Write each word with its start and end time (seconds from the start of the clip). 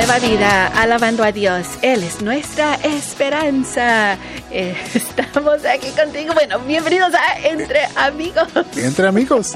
Nueva 0.00 0.18
vida, 0.18 0.66
alabando 0.68 1.22
a 1.22 1.30
Dios. 1.30 1.66
Él 1.82 2.02
es 2.02 2.22
nuestra 2.22 2.76
esperanza. 2.76 4.16
Eh, 4.50 4.74
estamos 4.94 5.62
aquí 5.66 5.88
contigo. 5.90 6.32
Bueno, 6.32 6.58
bienvenidos 6.60 7.12
a 7.12 7.38
Entre 7.46 7.80
Amigos. 7.96 8.48
Entre 8.78 9.06
amigos. 9.06 9.52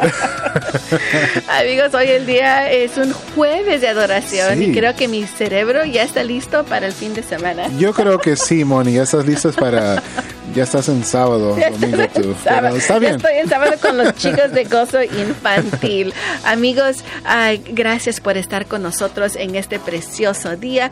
amigos, 1.49 1.95
hoy 1.95 2.09
el 2.09 2.27
día 2.27 2.71
es 2.71 2.99
un 2.99 3.15
jueves 3.35 3.81
de 3.81 3.89
adoración 3.89 4.63
y 4.63 4.75
creo 4.75 4.95
que 4.95 5.09
mi 5.09 5.27
cerebro 5.27 5.87
ya 5.87 6.03
está 6.03 6.23
listo 6.23 6.63
para 6.65 6.89
el 6.89 6.93
fin 6.93 7.15
de 7.15 7.23
semana. 7.23 7.69
Yo 7.79 7.95
creo 7.95 8.19
que 8.19 8.37
sí, 8.37 8.65
Moni, 8.65 8.93
ya 8.93 9.05
estás 9.05 9.25
listos 9.25 9.57
para 9.57 10.03
ya 10.55 10.63
estás 10.63 10.89
en 10.89 11.05
sábado, 11.05 11.57
domingo 11.71 12.05
tú. 12.15 12.35
está 12.77 12.99
bien. 12.99 13.17
estoy 13.17 13.35
en 13.35 13.49
sábado 13.49 13.73
con 13.81 13.97
los 13.97 14.15
chicos 14.17 14.53
de 14.53 14.65
gozo 14.65 15.03
infantil. 15.03 16.15
Amigos, 16.45 16.99
gracias 17.73 18.21
por 18.21 18.37
estar 18.37 18.67
con 18.67 18.83
nosotros 18.83 19.37
en 19.37 19.57
este 19.57 19.79
precioso 19.79 20.57
día. 20.57 20.91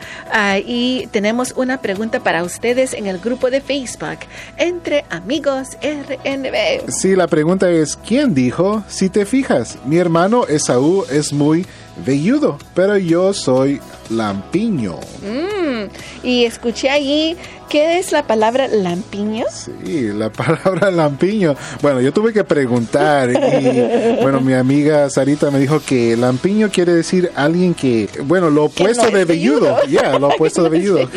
y 0.66 1.08
tenemos 1.12 1.52
una 1.56 1.80
pregunta 1.80 2.20
para 2.20 2.42
ustedes 2.42 2.92
en 2.94 3.06
el 3.06 3.18
grupo 3.18 3.50
de 3.50 3.60
Facebook, 3.60 4.18
Entre 4.56 5.04
Amigos 5.10 5.68
RNB. 5.82 6.90
Sí, 6.90 7.14
la 7.14 7.28
pregunta 7.28 7.70
es, 7.70 7.96
¿quién 7.96 8.34
dijo? 8.34 8.82
Si 8.88 9.08
te 9.08 9.26
fijas, 9.26 9.78
mi 9.84 9.98
hermano 9.98 10.46
Esaú 10.46 11.04
es 11.10 11.32
muy 11.32 11.66
velludo, 12.04 12.58
pero 12.74 12.96
yo 12.96 13.32
soy 13.32 13.80
lampiño. 14.10 14.96
Mm, 15.22 16.26
y 16.26 16.44
escuché 16.44 16.90
allí 16.90 17.36
¿Qué 17.72 17.98
es 17.98 18.12
la 18.12 18.26
palabra 18.26 18.68
lampiño? 18.68 19.46
Sí, 19.50 20.08
la 20.12 20.28
palabra 20.30 20.90
lampiño. 20.90 21.56
Bueno, 21.80 22.02
yo 22.02 22.12
tuve 22.12 22.30
que 22.30 22.44
preguntar 22.44 23.30
y 23.30 24.20
bueno, 24.20 24.42
mi 24.42 24.52
amiga 24.52 25.08
Sarita 25.08 25.50
me 25.50 25.58
dijo 25.58 25.80
que 25.80 26.14
lampiño 26.14 26.68
quiere 26.70 26.92
decir 26.92 27.32
alguien 27.34 27.72
que, 27.72 28.10
bueno, 28.24 28.50
lo 28.50 28.64
opuesto 28.64 29.10
de 29.10 29.24
velludo. 29.24 29.78
Ya, 29.88 30.18
lo 30.18 30.28
opuesto 30.28 30.62
de 30.62 30.68
velludo. 30.78 31.08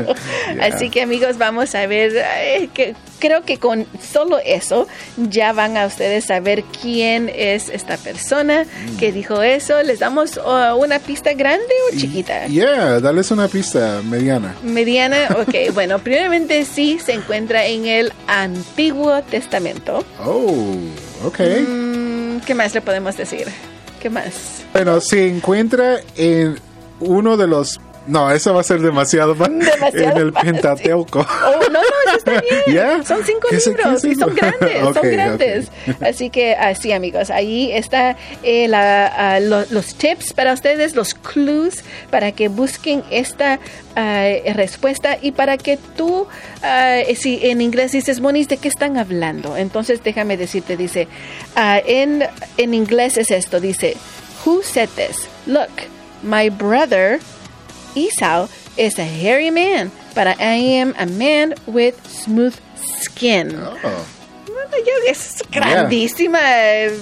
Así 0.60 0.90
que 0.90 1.00
amigos, 1.00 1.38
vamos 1.38 1.74
a 1.74 1.86
ver, 1.86 2.12
eh, 2.14 2.68
que, 2.74 2.94
creo 3.18 3.44
que 3.44 3.56
con 3.56 3.86
solo 3.98 4.38
eso 4.44 4.86
ya 5.16 5.54
van 5.54 5.78
a 5.78 5.86
ustedes 5.86 6.26
saber 6.26 6.62
quién 6.82 7.30
es 7.34 7.70
esta 7.70 7.96
persona 7.96 8.66
que 8.98 9.12
dijo 9.12 9.42
eso. 9.42 9.82
¿Les 9.82 10.00
damos 10.00 10.36
uh, 10.36 10.76
una 10.76 10.98
pista 10.98 11.32
grande 11.32 11.72
o 11.90 11.96
chiquita? 11.96 12.48
Yeah, 12.48 13.00
dales 13.00 13.30
una 13.30 13.48
pista 13.48 14.02
mediana. 14.04 14.54
Mediana, 14.62 15.36
ok, 15.40 15.72
bueno 15.72 16.01
primeramente 16.02 16.64
sí 16.64 16.98
se 17.04 17.12
encuentra 17.12 17.66
en 17.66 17.86
el 17.86 18.12
Antiguo 18.26 19.22
Testamento. 19.22 20.04
Oh, 20.24 20.74
ok. 21.24 21.40
Mm, 21.68 22.38
¿Qué 22.40 22.54
más 22.54 22.74
le 22.74 22.80
podemos 22.80 23.16
decir? 23.16 23.46
¿Qué 24.00 24.10
más? 24.10 24.62
Bueno, 24.72 25.00
se 25.00 25.28
encuentra 25.28 26.00
en 26.16 26.58
uno 27.00 27.36
de 27.36 27.46
los 27.46 27.80
no, 28.06 28.30
eso 28.30 28.52
va 28.54 28.60
a 28.60 28.64
ser 28.64 28.80
demasiado, 28.80 29.34
demasiado 29.34 30.10
en 30.10 30.16
el 30.16 30.32
Pentateuco. 30.32 31.20
Oh, 31.20 31.60
no, 31.70 31.80
no, 31.80 31.80
eso 32.06 32.16
está 32.16 32.42
bien. 32.66 33.04
Son 33.04 33.24
cinco 33.24 33.48
libros 33.50 34.04
y 34.04 34.14
son 34.14 34.34
grandes, 34.34 34.82
son 34.94 35.10
grandes. 35.10 35.68
Así 36.00 36.30
que 36.30 36.54
así, 36.54 36.92
amigos, 36.92 37.30
ahí 37.30 37.70
está 37.72 38.16
eh, 38.42 38.68
la, 38.68 39.40
los 39.40 39.94
tips 39.94 40.32
para 40.32 40.52
ustedes, 40.52 40.96
los 40.96 41.14
clues 41.14 41.84
para 42.10 42.32
que 42.32 42.48
busquen 42.48 43.02
esta 43.10 43.60
ah, 43.94 44.28
respuesta 44.54 45.18
y 45.20 45.32
para 45.32 45.56
que 45.56 45.76
tú, 45.76 46.26
ah, 46.62 46.98
si 47.16 47.40
en 47.46 47.60
inglés 47.60 47.92
dices, 47.92 48.20
Monis, 48.20 48.48
¿de 48.48 48.56
qué 48.56 48.68
están 48.68 48.96
hablando? 48.96 49.56
Entonces 49.56 50.02
déjame 50.02 50.36
decirte, 50.36 50.76
dice, 50.76 51.08
ah, 51.54 51.80
en, 51.86 52.24
en 52.56 52.74
inglés 52.74 53.16
es 53.16 53.30
esto, 53.30 53.60
dice, 53.60 53.96
Who 54.44 54.62
said 54.64 54.88
this? 54.96 55.28
Look, 55.46 55.70
my 56.22 56.48
brother 56.48 57.20
Esau 57.94 58.48
is 58.76 58.98
a 58.98 59.04
hairy 59.04 59.50
man, 59.50 59.90
but 60.14 60.26
I 60.26 60.54
am 60.54 60.94
a 60.98 61.06
man 61.06 61.54
with 61.66 62.06
smooth 62.06 62.58
skin. 62.76 63.54
Oh. 63.56 64.21
Es 65.06 65.42
grandísima 65.50 66.38
eh, 66.42 66.92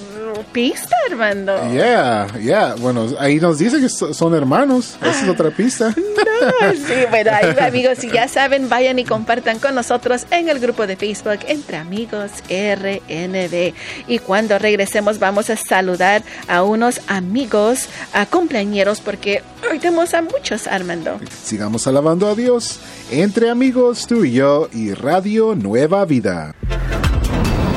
pista, 0.52 0.96
Armando. 1.10 1.54
Yeah, 1.72 2.26
yeah. 2.38 2.74
Bueno, 2.74 3.06
ahí 3.18 3.38
nos 3.38 3.58
dice 3.58 3.80
que 3.80 3.88
son 3.88 4.34
hermanos. 4.34 4.96
Esa 5.00 5.22
es 5.22 5.28
otra 5.28 5.50
pista. 5.50 5.94
No, 6.40 6.72
sí, 6.72 6.94
bueno, 7.10 7.32
ahí 7.34 7.54
amigos, 7.60 7.98
si 7.98 8.10
ya 8.10 8.26
saben, 8.26 8.70
vayan 8.70 8.98
y 8.98 9.04
compartan 9.04 9.58
con 9.58 9.74
nosotros 9.74 10.24
en 10.30 10.48
el 10.48 10.58
grupo 10.58 10.86
de 10.86 10.96
Facebook 10.96 11.40
Entre 11.46 11.76
Amigos 11.76 12.30
RNB. 12.48 13.74
Y 14.06 14.18
cuando 14.20 14.58
regresemos 14.58 15.18
vamos 15.18 15.50
a 15.50 15.56
saludar 15.56 16.22
a 16.48 16.62
unos 16.62 17.02
amigos, 17.08 17.88
a 18.14 18.24
cumpleañeros, 18.24 19.00
porque 19.00 19.42
hoy 19.70 19.78
tenemos 19.78 20.14
a 20.14 20.22
muchos, 20.22 20.66
Armando. 20.66 21.20
Sigamos 21.42 21.86
alabando 21.86 22.26
a 22.26 22.34
Dios. 22.34 22.80
Entre 23.10 23.50
amigos, 23.50 24.06
tú 24.06 24.24
y 24.24 24.32
yo 24.32 24.70
y 24.72 24.94
Radio 24.94 25.54
Nueva 25.54 26.06
Vida. 26.06 26.54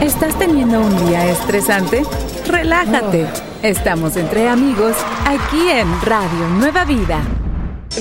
¿Estás 0.03 0.37
teniendo 0.37 0.81
un 0.81 1.07
día 1.07 1.31
estresante? 1.31 2.03
Relájate. 2.45 3.25
Estamos 3.61 4.17
entre 4.17 4.49
amigos 4.49 4.97
aquí 5.25 5.69
en 5.69 5.87
Radio 6.01 6.49
Nueva 6.49 6.83
Vida. 6.83 7.21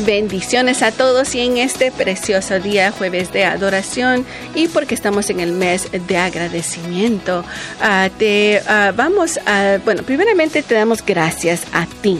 Bendiciones 0.05 0.83
a 0.83 0.91
todos 0.91 1.33
y 1.37 1.43
en 1.43 1.59
este 1.59 1.93
precioso 1.93 2.59
día, 2.59 2.91
jueves 2.91 3.33
de 3.33 3.45
adoración 3.45 4.27
y 4.57 4.67
porque 4.67 4.97
estamos 4.97 5.31
en 5.31 5.39
el 5.39 5.53
mes 5.53 5.91
de 5.93 6.17
agradecimiento, 6.17 7.45
ah, 7.81 8.09
te 8.19 8.61
ah, 8.67 8.93
vamos 8.97 9.39
a, 9.47 9.79
bueno, 9.85 10.03
primeramente 10.03 10.65
te 10.65 10.75
damos 10.75 11.07
gracias 11.07 11.63
a 11.73 11.87
ti 11.87 12.19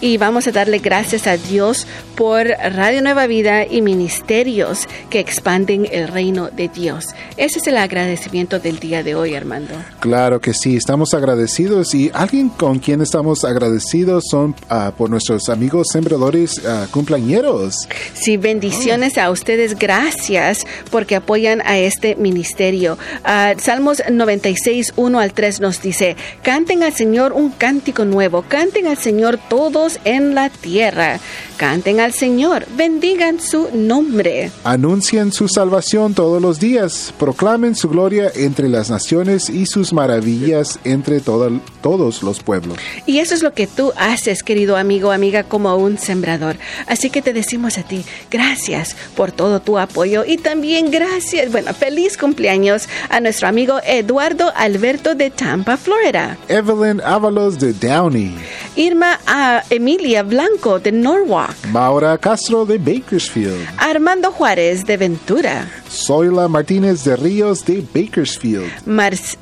y 0.00 0.16
vamos 0.16 0.46
a 0.46 0.52
darle 0.52 0.78
gracias 0.78 1.26
a 1.26 1.36
Dios 1.36 1.86
por 2.16 2.46
Radio 2.46 3.02
Nueva 3.02 3.26
Vida 3.26 3.66
y 3.66 3.82
ministerios 3.82 4.88
que 5.10 5.20
expanden 5.20 5.86
el 5.90 6.08
reino 6.08 6.50
de 6.50 6.68
Dios. 6.68 7.06
Ese 7.36 7.58
es 7.58 7.66
el 7.66 7.76
agradecimiento 7.76 8.58
del 8.58 8.78
día 8.78 9.02
de 9.02 9.14
hoy, 9.14 9.34
Armando. 9.34 9.74
Claro 10.00 10.40
que 10.40 10.54
sí, 10.54 10.76
estamos 10.76 11.14
agradecidos 11.14 11.94
y 11.94 12.10
alguien 12.14 12.48
con 12.48 12.78
quien 12.78 13.00
estamos 13.00 13.44
agradecidos 13.44 14.24
son 14.30 14.54
uh, 14.70 14.92
por 14.92 15.10
nuestros 15.10 15.48
amigos 15.48 15.88
sembradores 15.92 16.58
uh, 16.58 16.90
cumpleañeros. 16.90 17.88
Sí, 18.14 18.36
bendiciones 18.36 19.18
a 19.18 19.30
ustedes, 19.30 19.78
gracias 19.78 20.66
porque 20.90 21.16
apoyan 21.16 21.60
a 21.64 21.78
este 21.78 22.16
ministerio. 22.16 22.98
Uh, 23.24 23.58
Salmos 23.58 24.02
96, 24.10 24.94
1 24.96 25.18
al 25.18 25.32
3 25.32 25.60
nos 25.60 25.82
dice, 25.82 26.16
canten 26.42 26.82
al 26.82 26.92
Señor 26.92 27.32
un 27.32 27.50
cántico 27.50 28.04
nuevo, 28.04 28.44
canten 28.48 28.86
al 28.86 28.98
Señor 28.98 29.38
todos 29.48 29.89
en 30.04 30.34
la 30.34 30.50
tierra. 30.50 31.18
Canten 31.60 32.00
al 32.00 32.14
Señor, 32.14 32.64
bendigan 32.74 33.38
su 33.38 33.68
nombre. 33.74 34.50
Anuncien 34.64 35.30
su 35.30 35.46
salvación 35.46 36.14
todos 36.14 36.40
los 36.40 36.58
días, 36.58 37.12
proclamen 37.18 37.74
su 37.74 37.90
gloria 37.90 38.32
entre 38.34 38.66
las 38.70 38.88
naciones 38.88 39.50
y 39.50 39.66
sus 39.66 39.92
maravillas 39.92 40.78
entre 40.84 41.20
todos 41.20 42.22
los 42.22 42.42
pueblos. 42.42 42.78
Y 43.04 43.18
eso 43.18 43.34
es 43.34 43.42
lo 43.42 43.52
que 43.52 43.66
tú 43.66 43.92
haces, 43.98 44.42
querido 44.42 44.78
amigo, 44.78 45.10
amiga, 45.10 45.42
como 45.42 45.76
un 45.76 45.98
sembrador. 45.98 46.56
Así 46.86 47.10
que 47.10 47.20
te 47.20 47.34
decimos 47.34 47.76
a 47.76 47.82
ti, 47.82 48.06
gracias 48.30 48.96
por 49.14 49.30
todo 49.30 49.60
tu 49.60 49.78
apoyo 49.78 50.24
y 50.26 50.38
también 50.38 50.90
gracias, 50.90 51.52
bueno, 51.52 51.74
feliz 51.74 52.16
cumpleaños 52.16 52.88
a 53.10 53.20
nuestro 53.20 53.48
amigo 53.48 53.80
Eduardo 53.84 54.50
Alberto 54.56 55.14
de 55.14 55.28
Tampa, 55.28 55.76
Florida. 55.76 56.38
Evelyn 56.48 57.02
Ábalos 57.02 57.58
de 57.58 57.74
Downey. 57.74 58.34
Irma 58.76 59.20
a 59.26 59.62
Emilia 59.68 60.22
Blanco 60.22 60.78
de 60.78 60.90
Norwalk. 60.90 61.49
Maura 61.72 62.16
Castro 62.18 62.64
de 62.64 62.78
Bakersfield. 62.78 63.68
Armando 63.78 64.30
Juárez 64.32 64.84
de 64.84 64.96
Ventura. 64.96 65.68
Zoila 65.90 66.48
Martínez 66.48 67.04
de 67.04 67.16
Ríos 67.16 67.64
de 67.64 67.84
Bakersfield. 67.94 68.70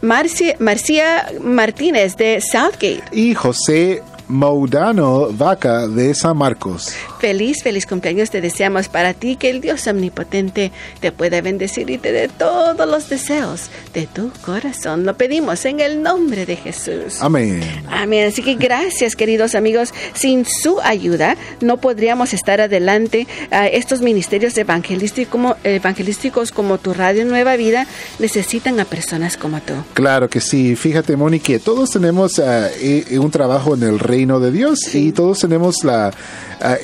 Marcia 0.03 1.27
Martínez 1.41 2.17
de 2.17 2.41
Southgate. 2.41 3.03
Y 3.13 3.35
José 3.35 4.03
Maudano 4.29 5.29
Vaca 5.33 5.89
de 5.89 6.15
San 6.15 6.37
Marcos. 6.37 6.95
Feliz, 7.19 7.63
feliz 7.63 7.87
cumpleaños 7.87 8.31
te 8.31 8.43
deseamos 8.43 8.89
para 8.89 9.15
ti, 9.15 9.37
que 9.37 9.49
el 9.49 9.63
Dios 9.63 9.87
omnipotente 9.87 10.71
te 11.01 11.13
pueda 11.13 11.41
bendecir 11.41 11.89
y 11.89 11.97
te 11.97 12.13
dé 12.13 12.29
todos 12.29 12.87
los 12.87 13.09
deseos 13.09 13.71
de 13.95 14.07
tu 14.07 14.31
corazón. 14.45 15.07
Lo 15.07 15.17
pedimos 15.17 15.65
en 15.65 15.81
el 15.81 16.03
nombre 16.03 16.45
de 16.45 16.57
Jesús. 16.57 17.21
Amén. 17.21 17.61
Amén. 17.91 18.29
Así 18.29 18.43
que 18.43 18.55
gracias, 18.55 19.17
queridos 19.17 19.55
amigos. 19.55 19.95
Sin 20.13 20.45
su 20.45 20.79
ayuda 20.83 21.37
no 21.61 21.79
podríamos 21.79 22.35
estar 22.35 22.61
adelante. 22.61 23.27
estos 23.73 24.03
ministerios 24.03 24.57
evangelísticos 24.59 25.33
como, 25.33 25.57
evangelísticos 25.65 26.53
como 26.53 26.79
tu 26.79 26.93
Radio 26.93 27.25
Nueva 27.25 27.57
Vida 27.57 27.87
necesitan 28.19 28.79
a 28.79 28.85
personas 28.85 29.37
como 29.37 29.61
tú. 29.61 29.73
Claro 29.95 30.29
que 30.29 30.41
sí. 30.41 30.77
Fíjate, 30.77 31.17
Moni, 31.17 31.41
que 31.41 31.59
todos 31.59 31.91
tenemos 31.91 32.39
ah, 32.39 32.69
eh, 32.81 33.19
un 33.19 33.31
trabajo 33.31 33.75
en 33.75 33.83
el 33.83 33.99
reino 33.99 34.18
de 34.27 34.51
Dios 34.51 34.81
y 34.95 35.13
todos 35.13 35.39
tenemos 35.39 35.85
la 35.85 36.11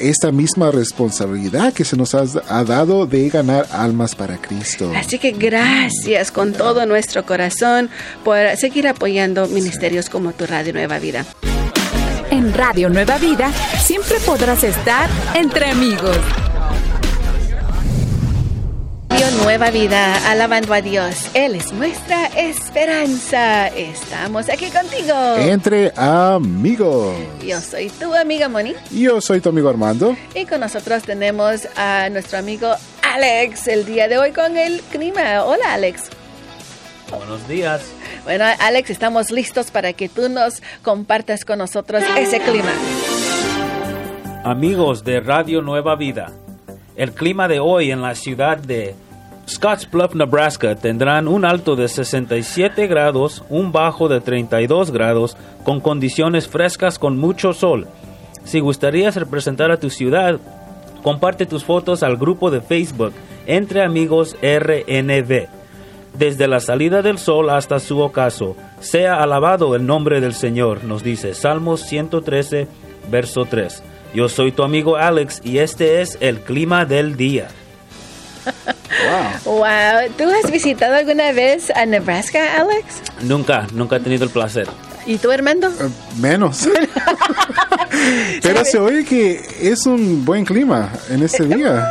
esta 0.00 0.30
misma 0.30 0.70
responsabilidad 0.70 1.72
que 1.72 1.84
se 1.84 1.96
nos 1.96 2.14
ha, 2.14 2.24
dado 2.64 3.06
de 3.06 3.28
ganar 3.28 3.66
almas 3.72 4.14
para 4.14 4.36
Cristo. 4.36 4.92
Así 4.94 5.18
que 5.18 5.32
gracias 5.32 6.30
con 6.30 6.52
todo 6.52 6.86
nuestro 6.86 7.26
corazón 7.26 7.90
por 8.22 8.38
seguir 8.56 8.86
apoyando 8.86 9.48
ministerios 9.48 10.08
como 10.08 10.32
tu 10.32 10.46
Radio 10.46 10.72
Nueva 10.72 11.00
Vida. 11.00 11.26
En 12.30 12.54
Radio 12.54 12.88
Nueva 12.88 13.18
Vida 13.18 13.52
siempre 13.82 14.18
podrás 14.24 14.62
estar 14.62 15.10
entre 15.34 15.68
amigos. 15.70 16.16
Nueva 19.30 19.70
Vida, 19.70 20.30
alabando 20.30 20.74
a 20.74 20.80
Dios. 20.80 21.30
Él 21.34 21.54
es 21.54 21.72
nuestra 21.72 22.26
esperanza. 22.26 23.68
Estamos 23.68 24.48
aquí 24.48 24.70
contigo. 24.70 25.14
Entre 25.38 25.92
amigos. 25.96 27.16
Yo 27.44 27.60
soy 27.60 27.88
tu 27.88 28.14
amiga 28.14 28.48
Moni. 28.48 28.74
Yo 28.90 29.20
soy 29.20 29.40
tu 29.40 29.48
amigo 29.48 29.68
Armando. 29.68 30.16
Y 30.34 30.44
con 30.44 30.60
nosotros 30.60 31.02
tenemos 31.04 31.66
a 31.76 32.08
nuestro 32.10 32.38
amigo 32.38 32.74
Alex 33.02 33.68
el 33.68 33.86
día 33.86 34.08
de 34.08 34.18
hoy 34.18 34.32
con 34.32 34.56
el 34.56 34.80
clima. 34.82 35.44
Hola 35.44 35.74
Alex. 35.74 36.04
Buenos 37.10 37.46
días. 37.48 37.82
Bueno, 38.24 38.44
Alex, 38.58 38.90
estamos 38.90 39.30
listos 39.30 39.70
para 39.70 39.92
que 39.92 40.08
tú 40.08 40.28
nos 40.28 40.62
compartas 40.82 41.44
con 41.44 41.58
nosotros 41.58 42.02
ese 42.18 42.40
clima. 42.40 42.72
Amigos 44.44 45.04
de 45.04 45.20
Radio 45.20 45.62
Nueva 45.62 45.96
Vida, 45.96 46.32
el 46.96 47.12
clima 47.12 47.48
de 47.48 47.60
hoy 47.60 47.90
en 47.90 48.02
la 48.02 48.14
ciudad 48.14 48.58
de 48.58 48.94
Scottsbluff, 49.46 50.14
Nebraska 50.14 50.74
tendrán 50.74 51.28
un 51.28 51.44
alto 51.44 51.76
de 51.76 51.88
67 51.88 52.86
grados, 52.86 53.44
un 53.50 53.72
bajo 53.72 54.08
de 54.08 54.20
32 54.20 54.90
grados, 54.90 55.36
con 55.64 55.80
condiciones 55.80 56.48
frescas 56.48 56.98
con 56.98 57.18
mucho 57.18 57.52
sol. 57.52 57.86
Si 58.44 58.60
gustarías 58.60 59.16
representar 59.16 59.70
a 59.70 59.78
tu 59.78 59.90
ciudad, 59.90 60.38
comparte 61.02 61.44
tus 61.44 61.64
fotos 61.64 62.02
al 62.02 62.16
grupo 62.16 62.50
de 62.50 62.62
Facebook 62.62 63.12
Entre 63.46 63.82
Amigos 63.82 64.36
RNV. 64.42 65.48
Desde 66.16 66.48
la 66.48 66.60
salida 66.60 67.02
del 67.02 67.18
sol 67.18 67.50
hasta 67.50 67.80
su 67.80 67.98
ocaso, 68.00 68.56
sea 68.80 69.22
alabado 69.22 69.74
el 69.74 69.84
nombre 69.84 70.20
del 70.20 70.32
Señor, 70.32 70.84
nos 70.84 71.02
dice 71.02 71.34
Salmos 71.34 71.82
113, 71.82 72.68
verso 73.10 73.44
3. 73.44 73.82
Yo 74.14 74.28
soy 74.28 74.52
tu 74.52 74.62
amigo 74.62 74.96
Alex 74.96 75.42
y 75.44 75.58
este 75.58 76.00
es 76.00 76.16
el 76.20 76.40
clima 76.40 76.84
del 76.84 77.16
día. 77.16 77.48
Wow. 79.14 79.58
wow. 79.58 80.10
¿Tú 80.18 80.24
has 80.24 80.50
visitado 80.50 80.96
alguna 80.96 81.32
vez 81.32 81.70
a 81.70 81.86
Nebraska, 81.86 82.60
Alex? 82.60 83.02
Nunca, 83.22 83.66
nunca 83.72 83.96
he 83.96 84.00
tenido 84.00 84.24
el 84.24 84.30
placer. 84.30 84.66
¿Y 85.06 85.18
tú, 85.18 85.30
Armando? 85.30 85.68
Eh, 85.68 85.88
menos. 86.18 86.66
Pero 88.42 88.64
se 88.64 88.78
oye 88.78 89.04
que 89.04 89.40
es 89.60 89.86
un 89.86 90.24
buen 90.24 90.44
clima 90.44 90.92
en 91.10 91.22
este 91.22 91.44
día. 91.56 91.90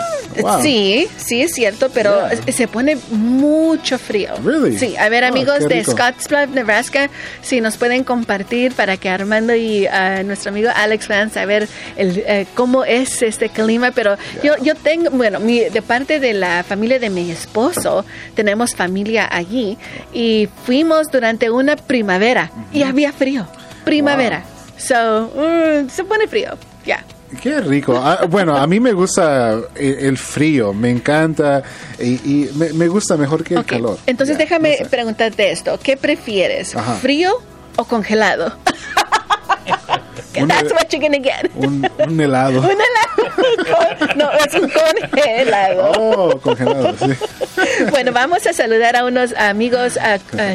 Sí, 0.62 1.08
sí 1.18 1.42
es 1.42 1.54
cierto, 1.54 1.90
pero 1.94 2.24
se 2.52 2.68
pone 2.68 2.98
mucho 3.12 3.98
frío. 3.98 4.34
Really? 4.44 4.78
Sí, 4.78 4.96
a 4.98 5.10
ver, 5.10 5.24
amigos 5.24 5.68
de 5.68 5.84
Scottsbluff, 5.84 6.50
Nebraska, 6.54 7.10
si 7.42 7.62
nos 7.62 7.78
pueden 7.78 8.04
compartir 8.04 8.74
para 8.74 8.98
que 8.98 9.10
Armando 9.10 9.56
y 9.56 9.88
uh, 9.88 10.24
nuestro 10.24 10.50
amigo 10.50 10.70
Alex 10.74 11.08
puedan 11.08 11.32
saber 11.32 11.68
el, 11.96 12.24
uh, 12.28 12.46
cómo 12.56 12.84
es 12.84 13.22
este 13.22 13.50
clima. 13.50 13.92
Pero 13.92 14.18
yo, 14.44 14.56
yo 14.62 14.76
tengo, 14.76 15.12
bueno, 15.12 15.40
mi, 15.40 15.60
de 15.60 15.82
parte 15.82 16.20
de 16.20 16.34
la 16.34 16.64
familia 16.64 17.00
de 17.00 17.10
mi 17.10 17.30
esposo, 17.30 18.06
tenemos 18.36 18.76
familia 18.76 19.28
allí 19.32 19.78
y 20.14 20.50
fuimos 20.66 21.12
durante 21.12 21.50
una 21.50 21.76
primavera 21.76 22.52
y 22.72 22.84
había 22.84 23.14
frío. 23.14 23.48
Primavera. 23.86 24.44
So, 24.78 25.32
mm, 25.36 25.90
se 25.90 26.04
pone 26.04 26.28
frío. 26.28 26.58
Ya. 26.86 27.04
Qué 27.42 27.62
rico. 27.62 28.00
Ah, 28.04 28.26
bueno, 28.30 28.56
a 28.56 28.68
mí 28.68 28.80
me 28.80 28.94
gusta 28.94 29.60
el, 29.76 30.18
frío, 30.18 30.74
me 30.74 30.90
encanta 30.92 31.64
y, 32.00 32.50
me, 32.54 32.88
gusta 32.88 33.18
mejor 33.18 33.44
que 33.44 33.56
el 33.56 33.66
calor. 33.66 33.98
Entonces 34.06 34.38
déjame 34.38 34.78
preguntarte 34.90 35.52
esto, 35.52 35.80
¿qué 35.82 35.98
prefieres? 35.98 36.76
¿Frío 37.02 37.42
o 37.78 37.86
congelado? 37.86 38.56
That's 40.34 40.72
what 40.72 40.90
you're 40.92 41.00
gonna 41.00 41.20
get. 41.20 41.52
Un, 41.56 41.86
helado. 42.20 42.60
un 42.60 42.70
helado. 42.72 42.72
no, 44.16 44.32
es 44.32 44.54
un 44.54 44.70
congelado. 44.70 45.92
Oh, 45.98 46.40
congelado, 46.40 46.94
sí. 46.98 47.14
Bueno, 47.92 48.12
vamos 48.12 48.46
a 48.48 48.54
saludar 48.54 48.96
a 48.96 49.06
unos 49.06 49.34
amigos 49.34 49.98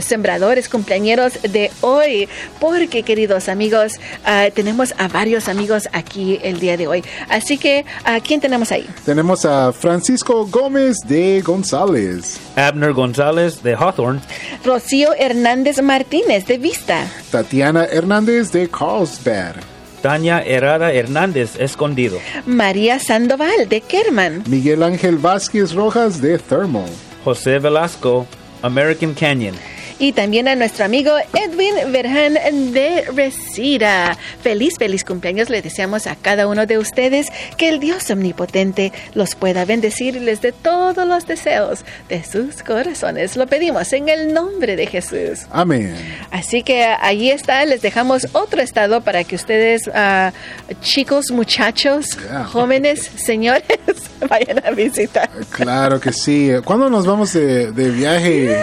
sembradores, 0.01 0.69
cumpleañeros 0.69 1.41
de 1.43 1.71
hoy, 1.81 2.29
porque 2.61 3.03
queridos 3.03 3.49
amigos, 3.49 3.93
tenemos 4.55 4.95
a 4.99 5.09
varios 5.09 5.49
amigos 5.49 5.89
aquí 5.93 6.39
el 6.43 6.61
día 6.61 6.77
de 6.77 6.87
hoy. 6.87 7.05
Así 7.29 7.59
que, 7.59 7.85
¿a 8.05 8.21
quién 8.21 8.41
tenemos 8.41 8.73
ahí? 8.73 8.87
Tenemos 9.05 9.45
a 9.45 9.73
Francisco 9.73 10.47
Gómez 10.47 10.99
de 11.07 11.41
González. 11.41 12.39
Abner 12.57 12.93
González 12.93 13.63
de 13.63 13.75
Hawthorne. 13.75 14.21
Rocío 14.65 15.15
Hernández 15.19 15.81
Martínez 15.83 16.47
de 16.47 16.59
Vista. 16.59 17.07
Tatiana 17.31 17.85
Hernández 17.85 18.53
de 18.53 18.69
Carlsbad. 18.69 19.57
Tania 20.03 20.41
Herrada 20.41 20.93
Hernández, 20.93 21.57
Escondido. 21.59 22.19
María 22.47 22.99
Sandoval, 22.99 23.69
de 23.69 23.81
Kerman. 23.81 24.45
Miguel 24.47 24.83
Ángel 24.83 25.19
Vázquez 25.19 25.73
Rojas, 25.73 26.21
de 26.21 26.39
Thermal. 26.39 26.91
José 27.25 27.59
Velasco, 27.59 28.27
American 28.63 29.15
Canyon 29.15 29.55
y 29.99 30.13
también 30.13 30.49
a 30.49 30.55
nuestro 30.55 30.85
amigo 30.85 31.13
Edwin 31.35 31.93
Verhan 31.93 32.35
de 32.73 33.05
Resida. 33.15 34.17
Feliz, 34.43 34.75
feliz 34.79 35.05
cumpleaños 35.05 35.51
le 35.51 35.63
deseamos 35.63 36.07
a 36.07 36.15
cada 36.17 36.47
uno 36.47 36.67
de 36.67 36.79
ustedes 36.79 37.29
que 37.57 37.69
el 37.69 37.81
Dios 37.81 38.11
omnipotente 38.11 38.93
los 39.15 39.35
pueda 39.35 39.65
bendecir 39.65 40.17
y 40.17 40.21
les 40.21 40.41
dé 40.41 40.53
todos 40.53 41.07
los 41.07 41.27
deseos 41.27 41.85
de 42.09 42.23
sus 42.25 42.63
corazones. 42.63 43.37
Lo 43.37 43.47
pedimos 43.47 43.93
en 43.93 44.09
el 44.09 44.33
nombre 44.33 44.77
de 44.77 44.87
Jesús. 44.87 45.47
Amén. 45.51 45.95
Así 46.31 46.63
que 46.63 46.85
ahí 46.85 47.31
está, 47.31 47.65
les 47.65 47.83
dejamos 47.83 48.29
otro 48.33 48.63
estado 48.63 49.01
para 49.01 49.25
que 49.25 49.35
ustedes, 49.37 49.89
uh, 49.89 50.33
chicos, 50.81 51.31
muchachos, 51.31 52.17
jóvenes, 52.53 53.01
señores, 53.17 53.65
vayan 54.29 54.65
a 54.65 54.71
visitar. 54.71 55.29
Claro 55.51 56.01
que 56.01 56.13
sí. 56.13 56.51
¿Cuándo 56.65 56.89
nos 56.91 57.07
vamos 57.07 57.33
de, 57.33 57.71
viaje, 57.73 58.55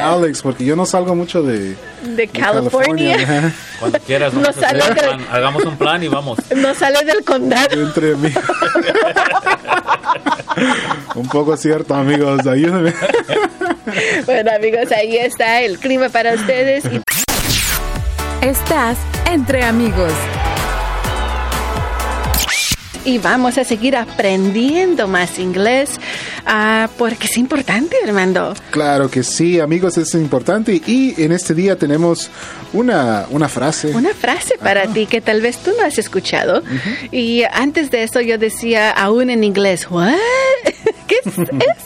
Alex? 0.00 0.42
Porque 0.42 0.64
yo 0.70 0.76
no 0.76 0.86
salgo 0.86 1.16
mucho 1.16 1.42
de, 1.42 1.74
de, 2.04 2.28
California. 2.28 3.52
Cuando 3.80 3.98
quieras, 3.98 4.32
hagamos 5.28 5.64
un 5.64 5.76
plan 5.76 6.00
y 6.00 6.06
vamos. 6.06 6.38
No 6.54 6.72
sale 6.76 7.04
del 7.04 7.24
condado. 7.24 7.74
Entre 7.82 8.14
mí. 8.14 8.32
un 11.16 11.28
poco 11.28 11.56
cierto, 11.56 11.92
amigos. 11.92 12.46
Ayúdenme. 12.46 12.94
bueno, 14.26 14.52
amigos, 14.54 14.92
ahí 14.92 15.16
está 15.16 15.60
el 15.62 15.80
clima 15.80 16.08
para 16.08 16.34
ustedes. 16.34 16.84
Estás 18.40 18.96
entre 19.26 19.64
amigos 19.64 20.12
y 23.04 23.18
vamos 23.18 23.58
a 23.58 23.64
seguir 23.64 23.96
aprendiendo 23.96 25.08
más 25.08 25.38
inglés 25.38 25.98
uh, 26.46 26.88
porque 26.98 27.26
es 27.26 27.36
importante, 27.36 27.96
Armando. 28.06 28.54
Claro 28.70 29.10
que 29.10 29.22
sí, 29.22 29.60
amigos, 29.60 29.98
es 29.98 30.14
importante 30.14 30.80
y 30.86 31.14
en 31.22 31.32
este 31.32 31.54
día 31.54 31.76
tenemos 31.76 32.30
una, 32.72 33.26
una 33.30 33.48
frase. 33.48 33.88
Una 33.94 34.14
frase 34.14 34.56
para 34.58 34.86
ti 34.86 35.06
que 35.06 35.20
tal 35.20 35.40
vez 35.40 35.58
tú 35.58 35.72
no 35.78 35.84
has 35.84 35.98
escuchado. 35.98 36.62
Y 37.10 37.42
antes 37.52 37.90
de 37.90 38.02
eso 38.02 38.20
yo 38.20 38.38
decía 38.38 38.90
aún 38.90 39.30
en 39.30 39.44
inglés, 39.44 39.90
¿what? 39.90 40.14
¿Qué 41.10 41.16
es 41.28 41.38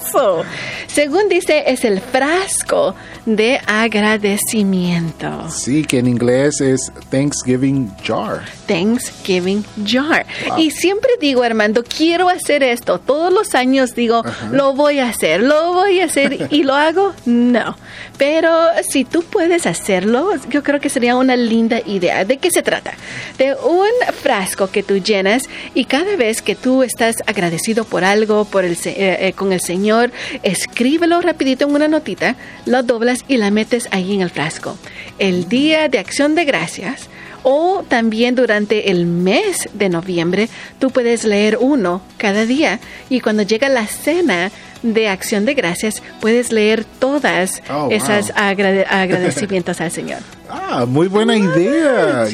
eso? 0.07 0.43
Según 0.87 1.31
dice, 1.31 1.65
es 1.67 1.85
el 1.85 2.01
frasco 2.01 2.95
de 3.25 3.59
agradecimiento. 3.67 5.49
Sí, 5.49 5.83
que 5.83 5.99
en 6.01 6.09
inglés 6.09 6.61
es 6.61 6.93
Thanksgiving 7.11 7.91
jar. 8.05 8.45
Thanksgiving 8.67 9.65
jar. 9.87 10.27
Y 10.59 10.71
siempre 10.71 11.11
digo, 11.21 11.43
Armando, 11.43 11.83
quiero 11.85 12.29
hacer 12.29 12.63
esto. 12.63 12.99
Todos 12.99 13.33
los 13.33 13.55
años 13.55 13.95
digo, 13.95 14.23
lo 14.53 14.75
voy 14.75 14.99
a 14.99 15.09
hacer, 15.09 15.43
lo 15.43 15.73
voy 15.73 16.01
a 16.01 16.05
hacer 16.05 16.49
y 16.51 16.63
lo 16.63 16.75
hago. 16.75 17.15
No. 17.25 17.77
Pero 18.19 18.51
si 18.89 19.05
tú 19.05 19.23
puedes 19.23 19.67
hacerlo, 19.67 20.31
yo 20.49 20.63
creo 20.63 20.81
que 20.81 20.89
sería 20.89 21.17
una 21.17 21.35
linda 21.35 21.81
idea. 21.85 22.25
¿De 22.25 22.37
qué 22.37 22.51
se 22.51 22.63
trata? 22.63 22.93
De 23.39 23.55
un 23.55 23.89
frasco 24.23 24.71
que 24.71 24.83
tú 24.83 24.99
llenas 24.99 25.45
y 25.75 25.87
cada 25.87 26.15
vez 26.17 26.43
que 26.43 26.55
tú 26.55 26.83
estás 26.83 27.17
agradecido 27.27 27.85
por 27.85 28.05
algo, 28.05 28.45
por 28.45 28.65
el, 28.65 28.77
eh, 28.85 29.14
eh, 29.15 29.33
con 29.33 29.53
el 29.53 29.61
Señor, 29.61 30.13
escríbelo 30.43 31.21
rapidito 31.21 31.67
en 31.67 31.75
una 31.75 31.89
notita, 31.89 32.37
lo 32.67 32.83
doblas 32.83 33.25
y 33.29 33.37
la 33.37 33.51
metes 33.51 33.89
ahí 33.91 34.15
en 34.15 34.21
el 34.21 34.31
frasco. 34.31 34.77
El 35.19 35.49
día 35.49 35.89
de 35.89 35.99
acción 35.99 36.35
de 36.35 36.45
gracias 36.45 37.09
o 37.45 37.85
también 37.87 38.35
durante 38.35 38.91
el 38.91 39.07
mes 39.07 39.69
de 39.75 39.89
noviembre 39.89 40.49
tú 40.79 40.91
puedes 40.91 41.25
leer 41.25 41.59
uno 41.61 42.01
cada 42.17 42.47
día 42.47 42.81
y 43.11 43.21
cuando 43.21 43.43
llega 43.43 43.69
la 43.69 43.87
cena 43.87 44.51
de 44.83 45.09
acción 45.09 45.45
de 45.45 45.55
gracias 45.55 46.03
puedes 46.21 46.53
leer 46.53 46.85
todas 46.85 47.63
oh, 47.71 47.89
esas 47.91 48.33
agradecimientos 48.35 49.81
al 49.81 49.91
Señor. 49.91 50.19
Ah, 50.67 50.87
muy 50.87 51.09
buena 51.09 51.37
idea. 51.37 52.27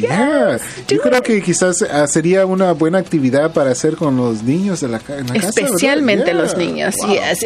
Yo 0.89 1.01
creo 1.01 1.23
que 1.23 1.43
quizás 1.43 1.83
ah, 1.83 2.07
sería 2.07 2.47
una 2.47 2.73
buena 2.73 2.99
actividad 2.99 3.53
para 3.53 3.71
hacer 3.71 3.97
con 3.97 4.17
los 4.17 4.43
niños 4.43 4.81
de 4.81 4.89
la, 4.89 5.01
en 5.09 5.27
la 5.27 5.35
Especialmente 5.35 6.33
los 6.33 6.57
niños. 6.57 6.95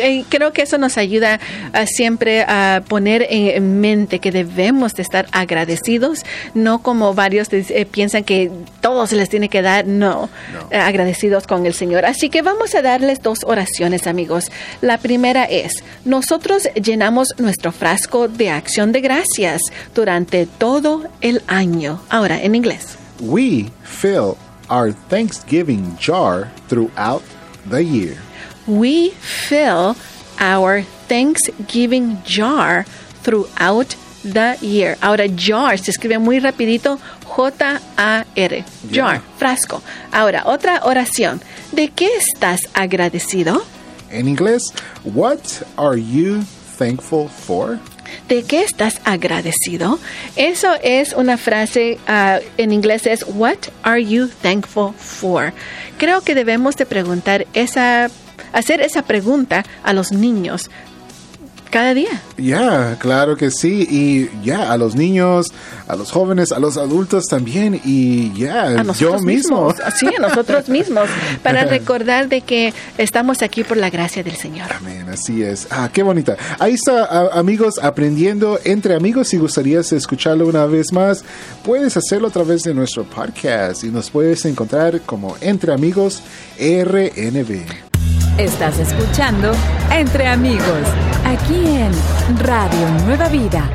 Y 0.03 0.25
creo 0.25 0.53
que 0.53 0.63
eso 0.63 0.79
nos 0.79 0.99
ayuda 0.99 1.41
a 1.73 1.87
siempre 1.87 2.43
a 2.43 2.83
poner 2.87 3.27
en 3.29 3.81
mente 3.81 4.19
que 4.19 4.31
debemos 4.31 4.95
de 4.95 5.03
estar 5.03 5.27
agradecidos, 5.33 6.21
no 6.55 6.83
como 6.83 7.15
varios 7.15 7.49
eh, 7.53 7.87
piensan 7.91 8.25
que 8.25 8.51
todo 8.81 9.07
se 9.07 9.17
les 9.17 9.29
tiene 9.29 9.49
que 9.49 9.63
dar, 9.63 9.87
no, 9.87 10.29
eh, 10.71 10.77
agradecidos 10.77 11.47
con 11.47 11.67
el 11.67 11.75
Señor. 11.75 12.05
Así 12.05 12.29
que 12.29 12.43
vamos 12.43 12.75
a 12.75 12.83
darles 12.83 13.23
dos 13.23 13.39
oraciones, 13.47 14.07
amigos. 14.07 14.51
La 14.81 14.99
primera 14.99 15.45
es, 15.45 15.73
nosotros 16.05 16.69
llenamos 16.75 17.29
nuestro 17.39 17.73
frasco 17.73 18.29
de 18.29 18.51
acción 18.51 18.93
de 18.93 19.01
gracias 19.01 19.63
durante 19.95 20.47
todo 20.47 20.74
el 21.21 21.43
año. 21.47 22.01
Ahora, 22.11 22.43
en 22.43 22.55
inglés. 22.55 22.97
We 23.21 23.71
fill 23.83 24.37
our 24.69 24.93
Thanksgiving 25.09 25.97
jar 25.99 26.51
throughout 26.69 27.23
the 27.69 27.85
year. 27.85 28.17
We 28.67 29.11
fill 29.21 29.97
our 30.41 30.85
Thanksgiving 31.09 32.19
jar 32.25 32.85
throughout 33.23 33.97
the 34.25 34.57
year. 34.61 34.97
Ahora, 35.01 35.27
jar 35.27 35.79
se 35.79 35.91
escribe 35.91 36.19
muy 36.19 36.41
rapidito, 36.41 36.99
J-A-R. 37.27 38.65
Jar, 38.91 39.21
frasco. 39.39 39.83
Ahora, 40.13 40.45
otra 40.47 40.81
oración. 40.85 41.41
¿De 41.73 41.89
qué 41.89 42.09
estás 42.17 42.61
agradecido? 42.75 43.65
En 44.11 44.29
inglés, 44.29 44.73
what 45.05 45.41
are 45.77 45.97
you 46.01 46.45
thankful 46.79 47.29
for? 47.29 47.79
¿De 48.29 48.43
qué 48.43 48.63
estás 48.63 49.01
agradecido? 49.05 49.99
Eso 50.37 50.69
es 50.83 51.13
una 51.13 51.37
frase 51.37 51.99
uh, 52.09 52.43
en 52.57 52.73
inglés 52.73 53.07
es 53.07 53.25
What 53.27 53.59
are 53.83 54.05
you 54.05 54.29
thankful 54.43 54.93
for? 54.95 55.53
Creo 55.99 56.23
que 56.23 56.35
debemos 56.35 56.77
de 56.77 56.87
preguntar 56.87 57.47
esa 57.55 58.11
hacer 58.53 58.81
esa 58.81 59.03
pregunta 59.03 59.65
a 59.83 59.93
los 59.93 60.13
niños 60.13 60.71
cada 61.75 61.93
día. 61.93 62.23
Ya, 62.37 62.97
claro 63.01 63.37
que 63.37 63.51
sí. 63.51 63.85
Y 63.91 64.31
ya, 64.45 64.71
a 64.71 64.77
los 64.77 64.95
niños, 64.95 65.49
a 65.89 65.97
los 65.97 66.13
jóvenes, 66.13 66.53
a 66.53 66.61
los 66.61 66.77
adultos 66.77 67.25
también. 67.25 67.81
Y 67.85 68.33
ya, 68.33 68.81
yo 68.93 69.19
mismo. 69.19 69.75
Sí, 69.99 70.07
a 70.07 70.21
nosotros 70.21 70.69
mismos. 70.69 71.09
Para 71.43 71.65
recordar 71.77 72.29
de 72.29 72.43
que 72.43 72.73
estamos 72.97 73.43
aquí 73.43 73.65
por 73.65 73.77
la 73.77 73.91
gracia 73.91 74.23
del 74.23 74.37
Señor. 74.37 74.73
Amén, 74.73 75.09
así 75.09 75.43
es. 75.43 75.67
Ah, 75.69 75.91
qué 75.93 76.05
bonita. 76.05 76.37
Ahí 76.61 76.75
está, 76.75 77.31
amigos, 77.33 77.81
aprendiendo 77.83 78.61
entre 78.63 78.95
amigos. 78.95 79.27
Si 79.27 79.37
gustarías 79.37 79.91
escucharlo 79.91 80.47
una 80.47 80.67
vez 80.67 80.93
más, 80.93 81.25
puedes 81.65 81.97
hacerlo 81.97 82.29
a 82.29 82.31
través 82.31 82.63
de 82.63 82.73
nuestro 82.73 83.03
podcast 83.03 83.83
y 83.83 83.89
nos 83.89 84.11
puedes 84.11 84.45
encontrar 84.45 85.01
como 85.01 85.37
Entre 85.41 85.73
Amigos 85.73 86.23
RNB. 86.57 87.94
Estás 88.39 88.81
escuchando 88.81 89.53
Entre 89.93 90.27
Amigos, 90.27 90.89
aquí 91.25 91.77
en 91.77 91.93
Radio 92.41 92.89
Nueva 93.07 93.29
Vida 93.29 93.71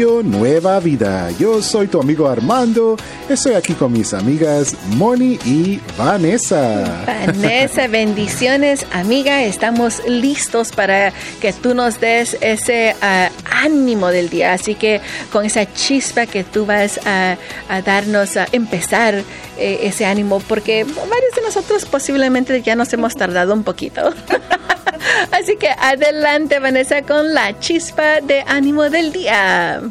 Nueva 0.00 0.80
Vida. 0.80 1.30
Yo 1.32 1.60
soy 1.60 1.86
tu 1.86 2.00
amigo 2.00 2.26
Armando. 2.26 2.96
Estoy 3.28 3.52
aquí 3.52 3.74
con 3.74 3.92
mis 3.92 4.14
amigas 4.14 4.74
Moni 4.96 5.38
y 5.44 5.78
Vanessa. 5.98 7.04
Vanessa, 7.06 7.86
bendiciones, 7.90 8.86
amiga. 8.92 9.42
Estamos 9.42 10.00
listos 10.06 10.72
para 10.72 11.12
que 11.42 11.52
tú 11.52 11.74
nos 11.74 12.00
des 12.00 12.38
ese 12.40 12.96
ah, 13.02 13.30
ánimo 13.62 14.08
del 14.08 14.30
día. 14.30 14.54
Así 14.54 14.74
que 14.74 15.02
con 15.30 15.44
esa 15.44 15.70
chispa 15.70 16.24
que 16.24 16.44
tú 16.44 16.64
vas 16.64 16.98
a, 17.04 17.36
darnos 17.84 18.38
a 18.38 18.46
empezar 18.52 19.22
eh, 19.58 19.80
ese 19.82 20.06
ánimo, 20.06 20.40
porque 20.40 20.84
varios 20.84 21.34
de 21.36 21.42
nosotros 21.42 21.84
posiblemente 21.84 22.62
ya 22.62 22.74
nos 22.74 22.90
hemos 22.94 23.14
tardado 23.16 23.52
un 23.52 23.64
poquito. 23.64 24.14
Así 25.32 25.56
que 25.56 25.68
adelante, 25.68 26.58
Vanessa, 26.58 27.02
con 27.02 27.34
la 27.34 27.58
chispa 27.58 28.20
de 28.20 28.42
ánimo 28.46 28.88
del 28.90 29.12
día. 29.12 29.82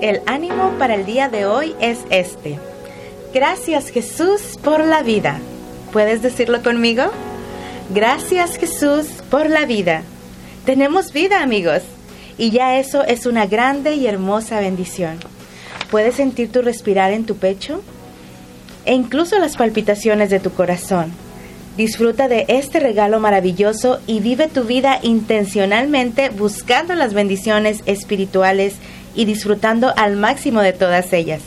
El 0.00 0.22
ánimo 0.26 0.72
para 0.78 0.94
el 0.94 1.04
día 1.04 1.28
de 1.28 1.46
hoy 1.46 1.74
es 1.80 1.98
este. 2.10 2.58
Gracias 3.34 3.90
Jesús 3.90 4.58
por 4.62 4.84
la 4.84 5.02
vida. 5.02 5.38
¿Puedes 5.92 6.22
decirlo 6.22 6.62
conmigo? 6.62 7.04
Gracias 7.90 8.56
Jesús 8.56 9.06
por 9.30 9.50
la 9.50 9.66
vida. 9.66 10.02
Tenemos 10.64 11.12
vida 11.12 11.42
amigos. 11.42 11.82
Y 12.38 12.50
ya 12.50 12.78
eso 12.78 13.04
es 13.04 13.26
una 13.26 13.46
grande 13.46 13.94
y 13.94 14.06
hermosa 14.06 14.60
bendición. 14.60 15.18
¿Puedes 15.90 16.14
sentir 16.14 16.50
tu 16.50 16.62
respirar 16.62 17.12
en 17.12 17.26
tu 17.26 17.36
pecho? 17.36 17.82
E 18.84 18.94
incluso 18.94 19.38
las 19.38 19.56
palpitaciones 19.56 20.30
de 20.30 20.40
tu 20.40 20.50
corazón. 20.50 21.12
Disfruta 21.76 22.28
de 22.28 22.44
este 22.48 22.80
regalo 22.80 23.20
maravilloso 23.20 24.00
y 24.06 24.20
vive 24.20 24.48
tu 24.48 24.64
vida 24.64 24.98
intencionalmente 25.02 26.28
buscando 26.30 26.94
las 26.94 27.14
bendiciones 27.14 27.82
espirituales 27.86 28.74
y 29.14 29.24
disfrutando 29.24 29.92
al 29.96 30.16
máximo 30.16 30.60
de 30.60 30.72
todas 30.72 31.12
ellas. 31.12 31.40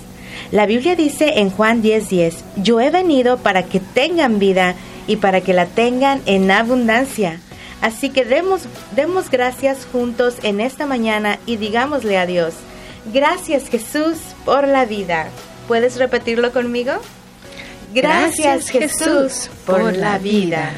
La 0.51 0.65
Biblia 0.65 0.95
dice 0.95 1.39
en 1.39 1.49
Juan 1.49 1.81
10:10, 1.81 2.35
yo 2.57 2.79
he 2.79 2.89
venido 2.89 3.37
para 3.37 3.63
que 3.63 3.79
tengan 3.79 4.39
vida 4.39 4.75
y 5.07 5.17
para 5.17 5.41
que 5.41 5.53
la 5.53 5.65
tengan 5.65 6.21
en 6.25 6.49
abundancia. 6.51 7.39
Así 7.81 8.09
que 8.09 8.23
demos, 8.23 8.63
demos 8.95 9.29
gracias 9.29 9.85
juntos 9.91 10.35
en 10.43 10.61
esta 10.61 10.85
mañana 10.85 11.37
y 11.45 11.57
digámosle 11.57 12.17
a 12.17 12.25
Dios, 12.25 12.53
gracias 13.13 13.67
Jesús 13.67 14.17
por 14.45 14.67
la 14.67 14.85
vida. 14.85 15.27
¿Puedes 15.67 15.97
repetirlo 15.97 16.51
conmigo? 16.51 16.93
Gracias 17.93 18.69
Jesús 18.69 19.49
por 19.65 19.95
la 19.95 20.17
vida. 20.17 20.71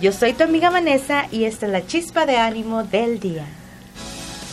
Yo 0.00 0.12
soy 0.12 0.32
tu 0.32 0.44
amiga 0.44 0.70
Vanessa 0.70 1.26
y 1.30 1.44
esta 1.44 1.66
es 1.66 1.72
la 1.72 1.86
chispa 1.86 2.26
de 2.26 2.36
ánimo 2.36 2.82
del 2.84 3.20
día. 3.20 3.44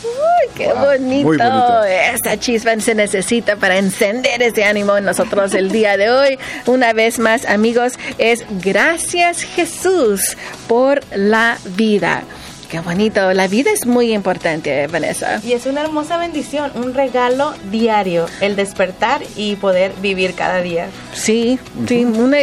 Uy, 0.03 0.49
qué 0.55 0.73
bonito. 0.73 1.83
Esta 1.83 2.37
chispa 2.39 2.79
se 2.79 2.95
necesita 2.95 3.55
para 3.55 3.77
encender 3.77 4.41
ese 4.41 4.63
ánimo 4.63 4.97
en 4.97 5.05
nosotros 5.05 5.53
el 5.53 5.71
día 5.71 5.97
de 5.97 6.09
hoy. 6.09 6.39
Una 6.65 6.93
vez 6.93 7.19
más, 7.19 7.45
amigos, 7.45 7.93
es 8.17 8.45
gracias 8.61 9.43
Jesús 9.43 10.37
por 10.67 11.01
la 11.15 11.57
vida. 11.75 12.23
Qué 12.71 12.79
bonito. 12.79 13.33
La 13.33 13.49
vida 13.49 13.69
es 13.69 13.85
muy 13.85 14.13
importante, 14.13 14.87
Vanessa. 14.87 15.41
Y 15.43 15.51
es 15.51 15.65
una 15.65 15.81
hermosa 15.81 16.17
bendición, 16.17 16.71
un 16.75 16.93
regalo 16.93 17.53
diario, 17.69 18.27
el 18.39 18.55
despertar 18.55 19.21
y 19.35 19.57
poder 19.57 19.91
vivir 20.01 20.35
cada 20.35 20.61
día. 20.61 20.87
Sí, 21.11 21.59
sí, 21.85 22.05
una 22.05 22.37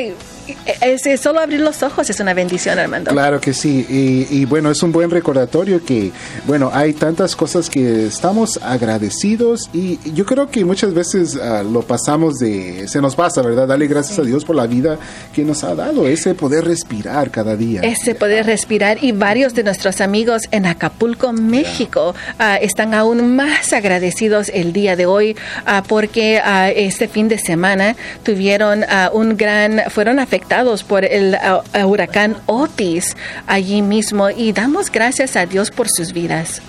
es, 0.80 1.20
solo 1.20 1.40
abrir 1.40 1.60
los 1.60 1.82
ojos 1.82 2.08
es 2.10 2.20
una 2.20 2.34
bendición, 2.34 2.78
Armando. 2.78 3.10
Claro 3.10 3.40
que 3.40 3.52
sí. 3.52 3.86
Y, 3.88 4.44
bueno, 4.44 4.70
es 4.70 4.82
un 4.82 4.92
buen 4.92 5.10
recordatorio 5.10 5.84
que, 5.84 6.12
bueno, 6.46 6.70
hay 6.72 6.92
tantas 6.92 7.36
cosas 7.36 7.68
que 7.68 8.06
estamos 8.06 8.58
agradecidos 8.62 9.70
y 9.72 9.98
yo 10.12 10.24
creo 10.24 10.50
que 10.50 10.64
muchas 10.64 10.94
veces 10.94 11.36
ah, 11.36 11.62
lo 11.62 11.82
pasamos 11.82 12.38
de, 12.38 12.88
se 12.88 13.00
nos 13.00 13.14
pasa, 13.14 13.42
¿verdad? 13.42 13.68
Dale 13.68 13.86
gracias 13.86 14.18
a 14.18 14.22
Dios 14.22 14.44
por 14.44 14.56
la 14.56 14.66
vida 14.66 14.98
que 15.34 15.44
nos 15.44 15.64
ha 15.64 15.74
dado, 15.74 16.06
ese 16.06 16.34
poder 16.34 16.64
respirar 16.64 17.30
cada 17.30 17.56
día. 17.56 17.82
Ese 17.82 18.14
poder 18.14 18.46
respirar 18.46 19.02
y 19.02 19.12
varios 19.12 19.54
de 19.54 19.64
nuestros 19.64 20.00
amigos 20.00 20.42
en 20.50 20.66
Acapulco, 20.66 21.32
México, 21.32 22.14
ah, 22.38 22.56
están 22.56 22.94
aún 22.94 23.36
más 23.36 23.72
agradecidos 23.72 24.50
el 24.52 24.72
día 24.72 24.96
de 24.96 25.06
hoy 25.06 25.36
ah, 25.66 25.82
porque 25.86 26.40
este 26.76 27.08
fin 27.08 27.28
de 27.28 27.38
semana 27.38 27.96
tuvieron 28.22 28.84
un 29.12 29.36
gran, 29.36 29.82
fueron 29.90 30.18
afectados 30.18 30.37
afectados 30.38 30.84
por 30.84 31.04
el 31.04 31.36
huracán 31.84 32.36
Otis 32.46 33.16
allí 33.46 33.82
mismo 33.82 34.30
y 34.30 34.52
damos 34.52 34.90
gracias 34.90 35.34
a 35.36 35.46
Dios 35.46 35.70
por 35.70 35.88
sus 35.88 36.12
vidas. 36.12 36.62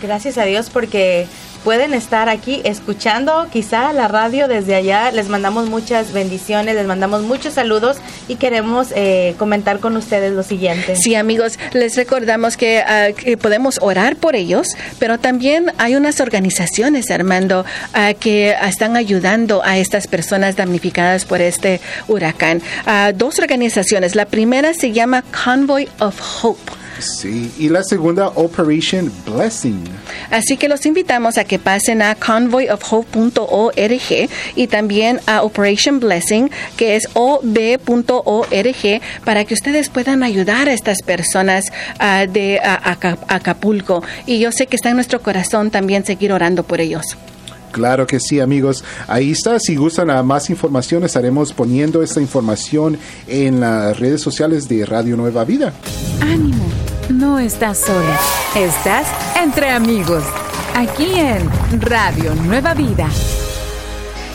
Gracias 0.00 0.38
a 0.38 0.44
Dios 0.44 0.70
porque 0.70 1.26
pueden 1.66 1.94
estar 1.94 2.28
aquí 2.28 2.60
escuchando 2.62 3.48
quizá 3.52 3.92
la 3.92 4.06
radio 4.06 4.46
desde 4.46 4.76
allá. 4.76 5.10
Les 5.10 5.28
mandamos 5.28 5.68
muchas 5.68 6.12
bendiciones, 6.12 6.76
les 6.76 6.86
mandamos 6.86 7.22
muchos 7.22 7.54
saludos 7.54 7.96
y 8.28 8.36
queremos 8.36 8.92
eh, 8.94 9.34
comentar 9.36 9.80
con 9.80 9.96
ustedes 9.96 10.32
lo 10.32 10.44
siguiente. 10.44 10.94
Sí, 10.94 11.16
amigos, 11.16 11.58
les 11.72 11.96
recordamos 11.96 12.56
ah, 12.86 13.08
que, 13.16 13.36
podemos 13.36 13.80
orar 13.82 14.14
por 14.14 14.36
ellos, 14.36 14.76
pero 15.00 15.18
también 15.18 15.72
hay 15.76 15.96
unas 15.96 16.20
organizaciones, 16.20 17.10
Armando, 17.10 17.64
ah, 17.94 18.14
que 18.14 18.54
están 18.62 18.94
ayudando 18.94 19.60
a 19.64 19.76
estas 19.76 20.06
personas 20.06 20.54
damnificadas 20.54 21.24
por 21.24 21.40
este 21.40 21.80
huracán. 22.06 22.62
Ah, 22.86 23.10
dos 23.12 23.40
organizaciones. 23.40 24.14
La 24.14 24.26
primera 24.26 24.72
se 24.72 24.92
llama 24.92 25.24
Convoy 25.44 25.88
of 25.98 26.44
Hope. 26.44 26.85
Sí, 26.98 27.52
y 27.58 27.68
la 27.68 27.82
segunda, 27.82 28.28
Operation 28.28 29.12
Blessing. 29.26 29.84
Así 30.30 30.56
que 30.56 30.68
los 30.68 30.86
invitamos 30.86 31.38
a 31.38 31.44
que 31.44 31.58
pasen 31.58 32.02
a 32.02 32.14
convoyofhope.org 32.14 34.28
y 34.54 34.66
también 34.66 35.20
a 35.26 35.42
Operation 35.42 36.00
Blessing, 36.00 36.50
que 36.76 36.96
es 36.96 37.08
ob.org, 37.14 39.00
para 39.24 39.44
que 39.44 39.54
ustedes 39.54 39.88
puedan 39.88 40.22
ayudar 40.22 40.68
a 40.68 40.72
estas 40.72 41.02
personas 41.02 41.64
ah, 41.98 42.26
de 42.26 42.60
Acapulco. 42.62 44.02
Y 44.26 44.38
yo 44.38 44.52
sé 44.52 44.66
que 44.66 44.76
está 44.76 44.90
en 44.90 44.96
nuestro 44.96 45.20
corazón 45.20 45.70
también 45.70 46.04
seguir 46.04 46.32
orando 46.32 46.62
por 46.62 46.80
ellos. 46.80 47.16
Claro 47.76 48.06
que 48.06 48.20
sí, 48.20 48.40
amigos. 48.40 48.82
Ahí 49.06 49.32
está. 49.32 49.60
Si 49.60 49.76
gustan 49.76 50.08
a 50.08 50.22
más 50.22 50.48
información, 50.48 51.04
estaremos 51.04 51.52
poniendo 51.52 52.02
esta 52.02 52.22
información 52.22 52.96
en 53.26 53.60
las 53.60 54.00
redes 54.00 54.22
sociales 54.22 54.66
de 54.66 54.86
Radio 54.86 55.14
Nueva 55.14 55.44
Vida. 55.44 55.74
Ánimo, 56.22 56.64
no 57.10 57.38
estás 57.38 57.78
sola. 57.78 58.18
Estás 58.54 59.06
entre 59.36 59.70
amigos. 59.70 60.24
Aquí 60.74 61.14
en 61.14 61.48
Radio 61.80 62.34
Nueva 62.34 62.74
Vida. 62.74 63.08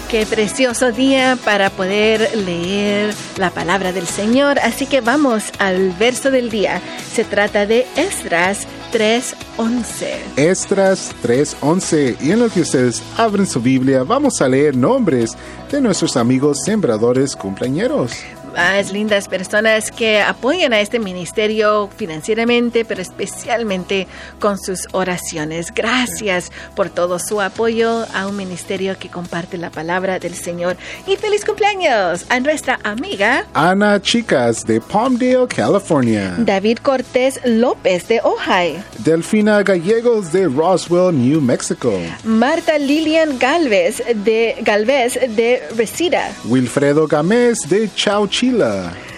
Qué 0.09 0.25
precioso 0.25 0.91
día 0.91 1.37
para 1.45 1.69
poder 1.69 2.35
leer 2.35 3.13
la 3.37 3.49
palabra 3.49 3.93
del 3.93 4.07
Señor. 4.07 4.59
Así 4.59 4.85
que 4.85 4.99
vamos 4.99 5.51
al 5.59 5.91
verso 5.91 6.31
del 6.31 6.49
día. 6.49 6.81
Se 7.13 7.23
trata 7.23 7.65
de 7.65 7.87
Esdras 7.95 8.67
3.11. 8.91 10.35
Estras 10.35 11.15
3.11. 11.23 12.17
Y 12.21 12.31
en 12.31 12.39
lo 12.39 12.49
que 12.49 12.61
ustedes 12.61 13.01
abren 13.17 13.47
su 13.47 13.61
Biblia, 13.61 14.03
vamos 14.03 14.41
a 14.41 14.49
leer 14.49 14.75
nombres 14.75 15.37
de 15.71 15.79
nuestros 15.79 16.17
amigos 16.17 16.57
sembradores 16.65 17.35
cumpleañeros 17.35 18.11
más 18.53 18.91
lindas 18.91 19.27
personas 19.27 19.91
que 19.91 20.21
apoyan 20.21 20.73
a 20.73 20.81
este 20.81 20.99
ministerio 20.99 21.89
financieramente, 21.95 22.85
pero 22.85 23.01
especialmente 23.01 24.07
con 24.39 24.57
sus 24.57 24.87
oraciones. 24.91 25.67
Gracias 25.73 26.51
por 26.75 26.89
todo 26.89 27.19
su 27.19 27.41
apoyo 27.41 28.05
a 28.13 28.27
un 28.27 28.35
ministerio 28.35 28.97
que 28.97 29.09
comparte 29.09 29.57
la 29.57 29.69
palabra 29.69 30.19
del 30.19 30.35
Señor. 30.35 30.77
Y 31.07 31.15
feliz 31.15 31.45
cumpleaños 31.45 32.25
a 32.29 32.39
nuestra 32.39 32.79
amiga 32.83 33.45
Ana 33.53 34.01
Chicas 34.01 34.65
de 34.65 34.81
Palmdale, 34.81 35.47
California. 35.47 36.35
David 36.37 36.79
Cortés 36.79 37.39
López 37.45 38.07
de 38.07 38.19
Ojai. 38.23 38.83
Delfina 38.99 39.63
Gallegos 39.63 40.31
de 40.31 40.47
Roswell, 40.47 41.15
New 41.15 41.41
Mexico. 41.41 41.93
Marta 42.23 42.77
Lilian 42.77 43.37
Galvez 43.39 44.01
de 44.23 44.55
Galvez 44.61 45.19
de 45.35 45.61
Resida. 45.75 46.31
Wilfredo 46.45 47.07
Gámez 47.07 47.59
de 47.69 47.89
Chauchi 47.93 48.40
mochila. 48.41 49.10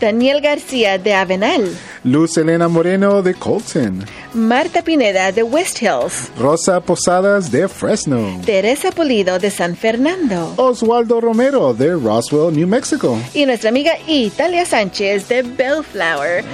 Daniel 0.00 0.40
García 0.40 0.98
de 0.98 1.14
Avenal. 1.14 1.68
Luz 2.04 2.36
Elena 2.36 2.68
Moreno 2.68 3.22
de 3.22 3.34
Colton. 3.34 4.04
Marta 4.34 4.82
Pineda 4.82 5.32
de 5.32 5.42
West 5.42 5.82
Hills. 5.82 6.30
Rosa 6.38 6.80
Posadas 6.80 7.50
de 7.50 7.68
Fresno. 7.68 8.40
Teresa 8.44 8.90
Pulido 8.92 9.38
de 9.38 9.50
San 9.50 9.76
Fernando. 9.76 10.52
Oswaldo 10.56 11.20
Romero 11.20 11.74
de 11.74 11.94
Roswell, 11.94 12.54
New 12.54 12.68
Mexico. 12.68 13.18
Y 13.34 13.46
nuestra 13.46 13.70
amiga 13.70 13.92
Italia 14.06 14.64
Sánchez 14.64 15.28
de 15.28 15.42
Bellflower. 15.42 16.44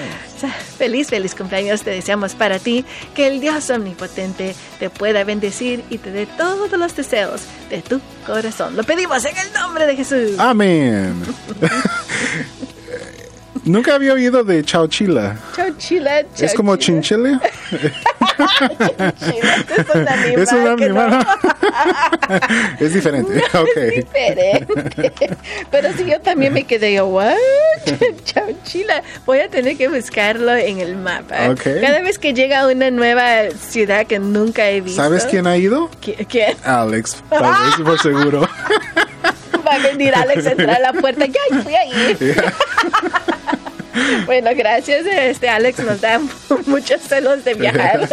Feliz, 0.77 1.09
feliz 1.09 1.35
cumpleaños 1.35 1.83
te 1.83 1.91
deseamos 1.91 2.35
para 2.35 2.59
ti. 2.59 2.85
Que 3.15 3.29
el 3.29 3.41
Dios 3.41 3.71
omnipotente 3.71 4.55
te 4.79 4.91
pueda 4.91 5.25
bendecir 5.25 5.85
y 5.91 5.99
te 5.99 6.11
dé 6.11 6.27
todos 6.27 6.73
los 6.73 6.97
deseos 6.97 7.43
de 7.71 7.83
tu 7.83 8.01
corazón. 8.27 8.77
Lo 8.77 8.85
pedimos 8.85 9.25
en 9.25 9.37
el 9.37 9.53
nombre 9.53 9.87
de 9.87 9.97
Jesús. 9.97 10.39
Amén. 10.39 11.15
Nunca 13.65 13.95
había 13.95 14.15
oído 14.15 14.43
de 14.43 14.65
chauchila. 14.65 15.37
Chauchila, 15.55 16.23
chau 16.35 16.47
¿Es 16.47 16.55
como 16.55 16.75
chinchile? 16.83 17.39
es 17.71 17.93
un 19.95 20.09
animal. 20.09 20.39
Es 20.39 20.53
un 20.53 20.67
animal. 20.67 21.27
es 22.81 22.95
diferente. 22.95 23.37
Es 23.53 23.95
diferente. 23.95 25.13
Pero 25.71 25.93
si 25.97 26.05
yo 26.07 26.21
también 26.21 26.53
me 26.53 26.65
quedé 26.65 26.95
yo, 26.95 27.07
¿what? 27.07 27.35
chauchila. 28.25 29.03
Voy 29.27 29.39
a 29.39 29.49
tener 29.49 29.77
que 29.77 29.89
buscarlo 29.89 30.55
en 30.55 30.81
el 30.81 30.97
mapa. 30.97 31.55
Cada 31.55 32.01
vez 32.01 32.19
que 32.19 32.35
llega 32.35 32.61
a 32.61 32.67
una 32.67 32.91
nueva 32.91 33.51
ciudad 33.51 34.07
que 34.07 34.19
nunca 34.19 34.69
he 34.71 34.81
visto. 34.81 35.01
¿Sabes 35.01 35.25
quién 35.27 35.47
ha 35.47 35.57
ido? 35.57 35.89
¿Quién? 36.01 36.57
Alex, 36.65 37.23
tal 37.31 37.43
vez, 37.43 37.77
por 37.85 38.01
seguro. 38.01 38.49
Va 39.67 39.75
a 39.77 39.79
venir 39.79 40.15
Alex 40.15 40.47
a 40.47 40.53
entrar 40.53 40.77
a 40.77 40.81
la 40.81 40.93
puerta. 40.93 41.25
Ya, 41.27 41.63
fui 41.63 41.75
ahí. 41.75 42.17
Bueno, 44.27 44.51
gracias. 44.57 45.07
Este 45.07 45.49
Alex 45.49 45.79
nos 45.81 46.01
da 46.01 46.21
muchos 46.67 47.01
celos 47.03 47.45
de 47.45 47.55
viajar. 47.55 48.09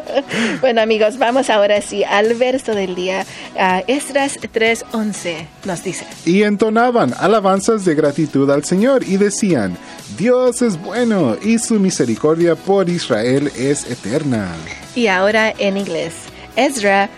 bueno, 0.60 0.80
amigos, 0.80 1.18
vamos 1.18 1.50
ahora 1.50 1.80
sí 1.80 2.04
al 2.04 2.34
verso 2.34 2.74
del 2.74 2.94
día. 2.94 3.24
Uh, 3.54 3.82
Esdras 3.86 4.38
3:11 4.40 5.46
nos 5.64 5.82
dice. 5.82 6.06
Y 6.24 6.42
entonaban 6.42 7.14
alabanzas 7.18 7.84
de 7.84 7.94
gratitud 7.94 8.50
al 8.50 8.64
Señor 8.64 9.04
y 9.04 9.16
decían, 9.16 9.76
Dios 10.18 10.62
es 10.62 10.80
bueno 10.80 11.36
y 11.42 11.58
su 11.58 11.74
misericordia 11.74 12.54
por 12.54 12.88
Israel 12.88 13.50
es 13.56 13.90
eterna. 13.90 14.52
Y 14.94 15.06
ahora 15.06 15.52
en 15.58 15.76
inglés. 15.76 16.14
Ezra 16.56 17.08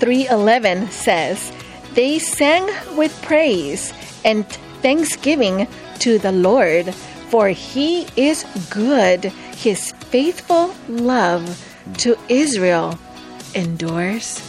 3:11 0.00 0.90
says, 0.90 1.38
They 1.94 2.20
sang 2.20 2.64
with 2.96 3.12
praise 3.26 3.92
and 4.24 4.44
thanksgiving 4.82 5.66
to 5.98 6.18
the 6.18 6.32
Lord 6.32 6.92
for 7.30 7.48
he 7.48 8.06
is 8.16 8.44
good. 8.70 9.24
His 9.56 9.92
faithful 10.10 10.74
love 10.88 11.44
to 11.98 12.16
Israel 12.28 12.98
endures 13.54 14.40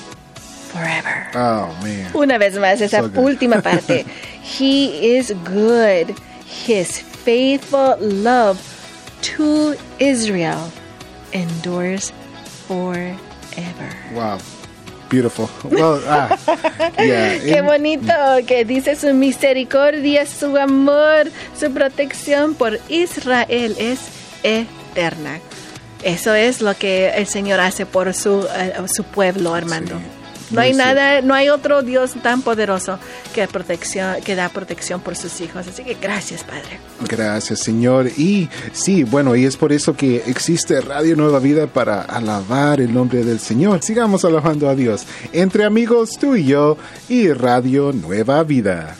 forever. 0.69 1.27
Oh, 1.33 1.77
man. 1.83 2.11
Una 2.15 2.37
vez 2.37 2.57
más, 2.57 2.81
esa 2.81 3.01
so 3.01 3.09
última 3.21 3.61
parte. 3.63 4.05
he 4.41 5.15
is 5.15 5.31
good. 5.43 6.15
His 6.45 6.99
faithful 6.99 7.97
love 7.99 8.59
to 9.21 9.75
Israel 9.99 10.71
endures 11.33 12.11
forever. 12.67 13.15
Wow. 14.13 14.39
Beautiful. 15.09 15.49
Well, 15.63 16.01
ah, 16.07 16.37
yeah. 16.99 17.39
Qué 17.43 17.61
bonito 17.61 18.13
que 18.45 18.65
dice 18.65 18.95
su 18.95 19.13
misericordia, 19.13 20.25
su 20.25 20.57
amor, 20.57 21.31
su 21.57 21.71
protección 21.71 22.55
por 22.55 22.79
Israel 22.89 23.75
es 23.79 23.99
eterna. 24.43 25.39
Eso 26.03 26.33
es 26.33 26.61
lo 26.61 26.75
que 26.75 27.09
el 27.09 27.25
Señor 27.25 27.59
hace 27.59 27.85
por 27.85 28.13
su, 28.13 28.47
eh, 28.55 28.73
su 28.93 29.03
pueblo, 29.03 29.53
Armando. 29.53 29.99
No 30.51 30.61
hay 30.61 30.73
nada, 30.73 31.21
no 31.21 31.33
hay 31.33 31.49
otro 31.49 31.81
Dios 31.81 32.13
tan 32.21 32.41
poderoso 32.41 32.99
que 33.33 33.47
protección, 33.47 34.21
que 34.21 34.35
da 34.35 34.49
protección 34.49 35.01
por 35.01 35.15
sus 35.15 35.41
hijos. 35.41 35.67
Así 35.67 35.83
que 35.83 35.95
gracias, 35.95 36.43
Padre. 36.43 36.79
Gracias, 37.07 37.59
Señor. 37.59 38.07
Y 38.17 38.49
sí, 38.71 39.03
bueno, 39.03 39.35
y 39.35 39.45
es 39.45 39.57
por 39.57 39.71
eso 39.71 39.95
que 39.95 40.23
existe 40.27 40.79
Radio 40.81 41.15
Nueva 41.15 41.39
Vida 41.39 41.67
para 41.67 42.01
alabar 42.01 42.79
el 42.79 42.93
nombre 42.93 43.23
del 43.23 43.39
Señor. 43.39 43.83
Sigamos 43.83 44.23
alabando 44.25 44.69
a 44.69 44.75
Dios 44.75 45.05
entre 45.33 45.65
amigos 45.65 46.11
tú 46.19 46.35
y 46.35 46.45
yo 46.45 46.77
y 47.09 47.31
Radio 47.31 47.91
Nueva 47.91 48.43
Vida. 48.43 48.97